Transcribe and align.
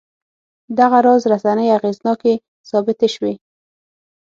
دغه 0.79 0.97
راز 1.05 1.21
رسنۍ 1.33 1.67
اغېزناکې 1.77 2.33
ثابتې 2.69 3.07
شوې. 3.15 3.33